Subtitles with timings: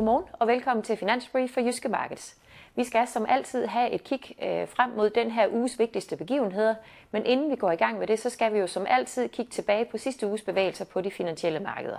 [0.00, 2.36] Godmorgen og velkommen til Finansbrief for Jyske Markets.
[2.76, 6.74] Vi skal som altid have et kig øh, frem mod den her uges vigtigste begivenheder,
[7.10, 9.50] men inden vi går i gang med det, så skal vi jo som altid kigge
[9.50, 11.98] tilbage på sidste uges bevægelser på de finansielle markeder.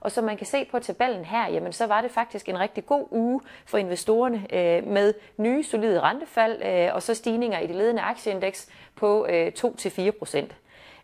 [0.00, 2.86] Og som man kan se på tabellen her, jamen så var det faktisk en rigtig
[2.86, 7.76] god uge for investorerne øh, med nye solide rentefald øh, og så stigninger i det
[7.76, 10.54] ledende aktieindeks på øh, 2-4 procent.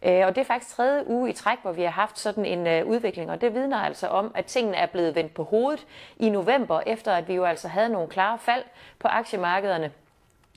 [0.05, 2.67] Øh, og det er faktisk tredje uge i træk, hvor vi har haft sådan en
[2.67, 6.31] øh, udvikling, og det vidner altså om, at tingene er blevet vendt på hovedet i
[6.31, 8.63] november, efter at vi jo altså havde nogle klare fald
[8.99, 9.93] på aktiemarkederne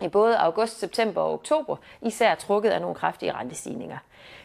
[0.01, 3.97] i både august, september og oktober, især trukket af nogle kraftige rentestigninger.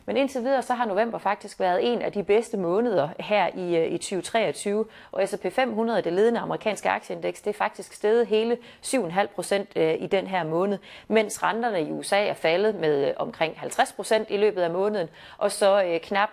[0.07, 3.77] Men indtil videre så har november faktisk været en af de bedste måneder her i,
[3.77, 8.59] øh, i 2023, og S&P 500, det ledende amerikanske aktieindeks, det er faktisk steget hele
[8.83, 10.79] 7,5 procent øh, i den her måned,
[11.09, 15.09] mens renterne i USA er faldet med øh, omkring 50 procent i løbet af måneden,
[15.39, 16.31] og så knap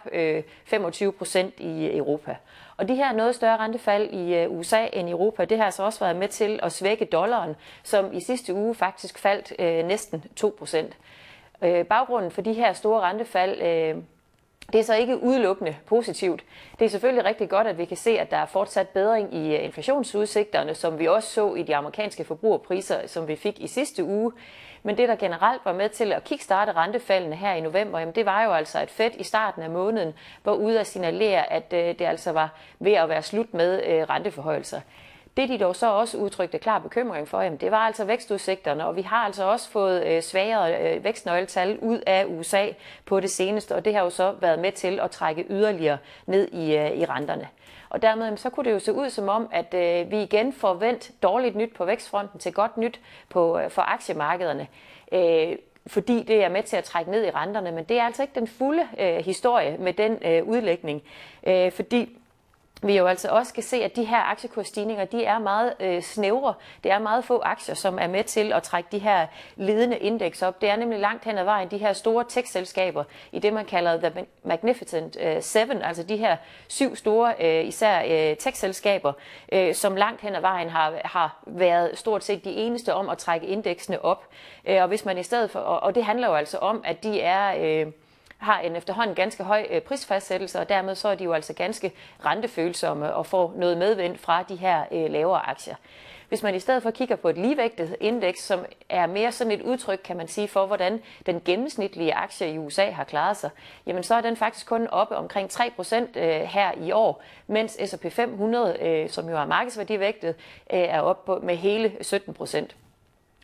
[0.66, 2.36] 25 procent i Europa.
[2.80, 5.83] Og de her noget større rentefald i øh, USA end i Europa, det har altså
[5.83, 10.23] også været med til at svække dollaren, som i sidste uge faktisk faldt øh, næsten
[10.36, 10.97] 2 procent.
[11.61, 14.03] Øh, baggrunden for de her store rentefald, øh,
[14.73, 16.44] det er så ikke udelukkende positivt.
[16.80, 19.56] Det er selvfølgelig rigtig godt, at vi kan se, at der er fortsat bedring i
[19.56, 24.03] øh, inflationsudsigterne, som vi også så i de amerikanske forbrugerpriser, som vi fik i sidste
[24.03, 24.31] uge.
[24.84, 28.26] Men det, der generelt var med til at kickstarte rentefaldene her i november, jamen det
[28.26, 32.00] var jo altså, at Fed i starten af måneden var ude at signalere, at øh,
[32.00, 34.81] det altså var ved at være slut med øh, renteforhøjelser.
[35.38, 38.95] Det de dog så også udtrykte klar bekymring for, jamen, det var altså vækstudsigterne, og
[38.95, 42.67] vi har altså også fået øh, svagere øh, vækstnøgletal ud af USA
[43.05, 46.47] på det seneste, og det har jo så været med til at trække yderligere ned
[46.47, 47.47] i, øh, i renterne.
[47.89, 50.73] Og dermed så kunne det jo se ud som om, at øh, vi igen får
[50.73, 52.99] vendt dårligt nyt på vækstfronten til godt nyt
[53.30, 54.67] på, øh, for aktiemarkederne.
[55.11, 55.55] Øh,
[55.88, 58.36] fordi det er med til at trække ned i renterne, men det er altså ikke
[58.36, 61.03] den fulde øh, historie med den øh, udlægning,
[61.47, 62.19] øh, fordi
[62.81, 66.54] vi jo altså også kan se, at de her aktiekursstigninger, de er meget øh, snævre.
[66.83, 70.42] Det er meget få aktier, som er med til at trække de her ledende indeks
[70.42, 70.61] op.
[70.61, 74.09] Det er nemlig langt hen ad vejen de her store tech-selskaber i det, man kalder
[74.09, 76.37] The Magnificent øh, Seven, altså de her
[76.67, 79.14] syv store, øh, især øh, tech-selskaber,
[79.52, 83.17] øh, som langt hen ad vejen har, har været stort set de eneste om at
[83.17, 84.27] trække indeksene op.
[84.65, 87.04] Øh, og hvis man i stedet for, og, og det handler jo altså om, at
[87.04, 87.55] de er...
[87.86, 87.92] Øh,
[88.39, 91.92] har en efterhånden ganske høj øh, prisfastsættelse, og dermed så er de jo altså ganske
[92.26, 95.76] rentefølsomme og får noget medvind fra de her øh, lavere aktier.
[96.30, 99.61] Hvis man i stedet for kigger på et ligevægtet indeks, som er mere sådan et
[99.61, 103.49] udtryk, kan man sige, for hvordan den gennemsnitlige aktie i USA har klaret sig,
[103.86, 108.11] jamen så er den faktisk kun oppe omkring 3% øh, her i år, mens S&P
[108.11, 110.36] 500, som jo er markedsværdivægtet,
[110.70, 112.66] er oppe med hele 17%.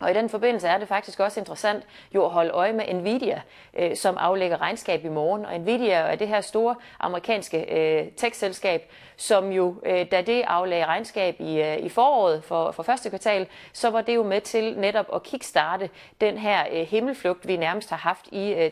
[0.02, 1.84] Og i den forbindelse er det faktisk også interessant
[2.16, 3.42] jo at holde øje med Nvidia,
[3.74, 5.46] øh, som aflægger regnskab i morgen.
[5.46, 10.86] Og Nvidia er det her store amerikanske øh, tech-selskab, som jo, øh, da det aflagde
[10.86, 14.78] regnskab i, øh, i foråret for, for første kvartal, så var det jo med til
[14.78, 15.90] netop at kickstarte
[16.22, 18.72] den her øh, himmelflugt, vi nærmest har haft i øh,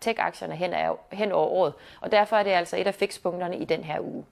[0.00, 0.74] tech-aktierne hen,
[1.12, 1.72] hen over året.
[2.00, 4.24] Og derfor er det altså et af fikspunkterne i den her uge.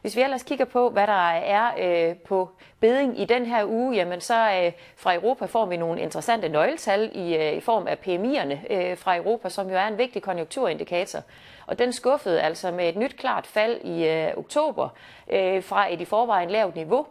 [0.00, 3.96] Hvis vi ellers kigger på, hvad der er øh, på beding i den her uge,
[3.96, 7.96] jamen så øh, fra Europa får vi nogle interessante nøgletal i, øh, i form af
[8.06, 11.20] PMI'erne øh, fra Europa, som jo er en vigtig konjunkturindikator.
[11.66, 14.88] Og den skuffede altså med et nyt klart fald i øh, oktober
[15.30, 17.06] øh, fra et i forvejen lavt niveau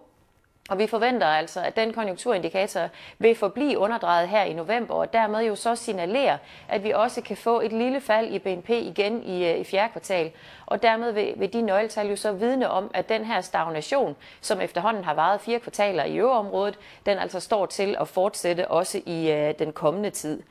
[0.70, 5.44] og vi forventer altså, at den konjunkturindikator vil forblive underdrejet her i november, og dermed
[5.44, 6.38] jo så signalere,
[6.70, 9.92] at vi også kan få et lille fald i BNP igen i, øh, i fjerde
[9.92, 10.32] kvartal.
[10.66, 14.62] Og dermed vil, vil de nøgletal jo så vidne om, at den her stagnation, som
[14.62, 19.32] efterhånden har varet fire kvartaler i øvrigt, den altså står til at fortsætte også i
[19.32, 20.42] øh, den kommende tid.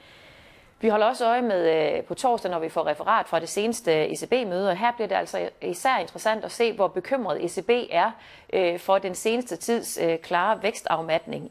[0.81, 3.95] Vi holder også øje med øh, på torsdag, når vi får referat fra det seneste
[3.95, 8.11] øh, ECB-møde, og her bliver det altså især interessant at se, hvor bekymret ECB er
[8.53, 11.51] øh, for den seneste tids klare vækstafmatning.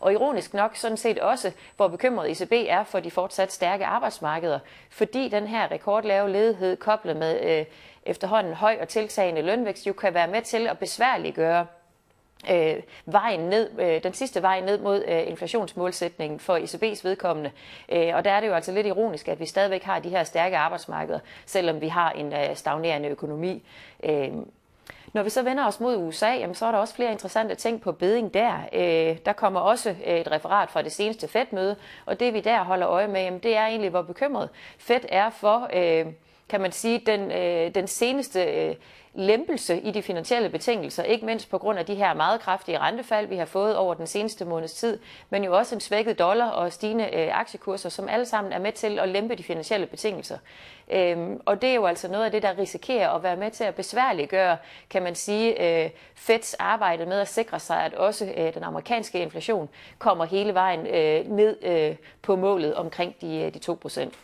[0.00, 4.58] Og ironisk nok sådan set også, hvor bekymret ECB er for de fortsat stærke arbejdsmarkeder,
[4.90, 7.64] fordi den her rekordlave ledighed koblet med
[8.02, 11.66] efterhånden høj og tiltagende lønvækst jo kan være med til at besværliggøre
[12.50, 12.76] øh,
[13.06, 17.50] vejen ned, øh, den sidste vej ned mod øh, inflationsmålsætningen for ECB's vedkommende.
[17.88, 20.24] Øh, og der er det jo altså lidt ironisk, at vi stadigvæk har de her
[20.24, 23.62] stærke arbejdsmarkeder, selvom vi har en øh, stagnerende økonomi.
[24.02, 24.28] Øh,
[25.12, 27.80] når vi så vender os mod USA, jamen, så er der også flere interessante ting
[27.80, 28.52] på beding der.
[28.72, 31.76] Øh, der kommer også øh, et referat fra det seneste Fed-møde,
[32.06, 34.48] og det vi der holder øje med, jamen, det er egentlig, hvor bekymret
[34.78, 35.70] Fed er for...
[35.72, 36.06] Øh,
[36.48, 38.74] kan man sige, den, øh, den seneste øh,
[39.14, 43.26] lempelse i de finansielle betingelser, ikke mindst på grund af de her meget kraftige rentefald,
[43.26, 44.98] vi har fået over den seneste måneds tid,
[45.30, 48.72] men jo også en svækket dollar og stigende øh, aktiekurser, som alle sammen er med
[48.72, 50.38] til at lempe de finansielle betingelser.
[50.90, 53.64] Øhm, og det er jo altså noget af det, der risikerer at være med til
[53.64, 54.56] at besværliggøre,
[54.90, 59.22] kan man sige, øh, Feds arbejde med at sikre sig, at også øh, den amerikanske
[59.22, 59.68] inflation
[59.98, 64.14] kommer hele vejen øh, ned øh, på målet omkring de, øh, de 2 procent.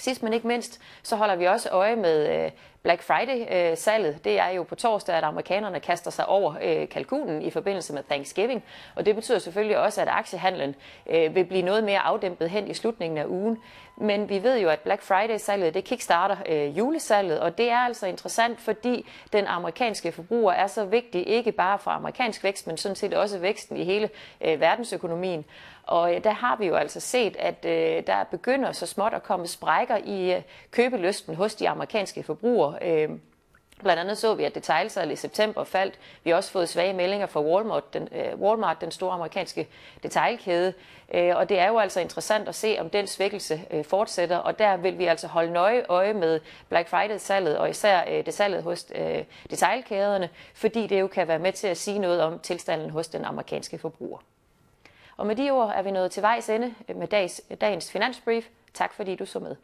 [0.00, 2.50] Sidst men ikke mindst, så holder vi også øje med øh,
[2.82, 4.14] Black Friday-salget.
[4.14, 7.92] Øh, det er jo på torsdag, at amerikanerne kaster sig over øh, kalkunen i forbindelse
[7.92, 8.64] med Thanksgiving.
[8.94, 10.74] Og det betyder selvfølgelig også, at aktiehandlen
[11.10, 13.58] øh, vil blive noget mere afdæmpet hen i slutningen af ugen.
[13.96, 18.06] Men vi ved jo, at Black Friday-salget det kickstarter øh, julesalget, og det er altså
[18.06, 22.96] interessant, fordi den amerikanske forbruger er så vigtig, ikke bare for amerikansk vækst, men sådan
[22.96, 24.10] set også væksten i hele
[24.40, 25.44] øh, verdensøkonomien.
[25.82, 29.22] Og øh, der har vi jo altså set, at øh, der begynder så småt at
[29.22, 32.69] komme sprækker i øh, købelysten hos de amerikanske forbrugere.
[32.82, 33.10] Øh,
[33.82, 35.98] Blandt andet så vi, at detailsalget i september faldt.
[36.24, 39.68] Vi har også fået svage meldinger fra Walmart, den, øh, Walmart, den store amerikanske
[40.02, 40.72] detailkæde.
[41.14, 44.36] Øh, og det er jo altså interessant at se, om den svækkelse øh, fortsætter.
[44.36, 48.34] Og der vil vi altså holde nøje øje med Black Friday-salget, og især øh, det
[48.34, 52.38] salget hos øh, detailkæderne, fordi det jo kan være med til at sige noget om
[52.38, 54.18] tilstanden hos den amerikanske forbruger.
[55.16, 58.48] Og med de ord er vi nået til vejs ende med dagens, dagens finansbrief.
[58.74, 59.56] Tak fordi du så med.